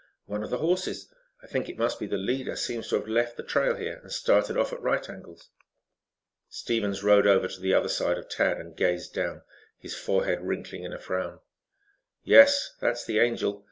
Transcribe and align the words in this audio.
"One 0.25 0.41
of 0.41 0.49
the 0.49 0.57
horses, 0.57 1.13
I 1.43 1.45
think 1.45 1.69
it 1.69 1.77
must 1.77 1.99
be 1.99 2.07
the 2.07 2.17
leader, 2.17 2.55
seems 2.55 2.87
to 2.87 2.95
have 2.95 3.07
left 3.07 3.37
the 3.37 3.43
trail 3.43 3.75
here 3.75 3.99
and 4.01 4.11
started 4.11 4.57
off 4.57 4.73
at 4.73 4.81
right 4.81 5.07
angles." 5.07 5.49
Stevens 6.49 7.03
rode 7.03 7.27
over 7.27 7.47
to 7.47 7.61
the 7.61 7.75
other 7.75 7.87
side 7.87 8.17
of 8.17 8.27
Tad, 8.27 8.57
and 8.57 8.75
gazed 8.75 9.13
down, 9.13 9.43
his 9.77 9.93
forehead 9.95 10.41
wrinkling 10.41 10.83
in 10.83 10.91
a 10.91 10.97
frown. 10.99 11.39
"Yes, 12.23 12.73
that's 12.79 13.05
the 13.05 13.19
Angel. 13.19 13.59